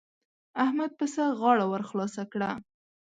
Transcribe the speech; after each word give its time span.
احمد 0.63 0.91
پسه 0.99 1.21
غاړه 1.39 1.65
ور 1.67 1.83
خلاصه 1.89 2.23
کړه. 2.31 2.49